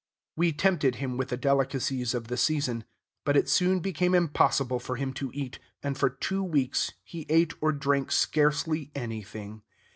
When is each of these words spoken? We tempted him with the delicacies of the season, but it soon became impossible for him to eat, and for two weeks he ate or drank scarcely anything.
We 0.35 0.51
tempted 0.51 0.95
him 0.95 1.15
with 1.15 1.29
the 1.29 1.37
delicacies 1.37 2.15
of 2.15 2.27
the 2.27 2.35
season, 2.35 2.85
but 3.23 3.37
it 3.37 3.47
soon 3.47 3.81
became 3.81 4.15
impossible 4.15 4.79
for 4.79 4.95
him 4.95 5.13
to 5.13 5.29
eat, 5.31 5.59
and 5.83 5.95
for 5.95 6.09
two 6.09 6.41
weeks 6.41 6.93
he 7.03 7.27
ate 7.29 7.53
or 7.61 7.71
drank 7.71 8.11
scarcely 8.11 8.89
anything. 8.95 9.61